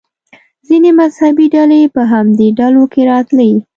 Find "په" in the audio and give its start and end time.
1.95-2.01